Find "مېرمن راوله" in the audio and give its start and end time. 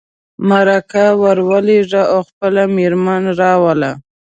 2.75-3.91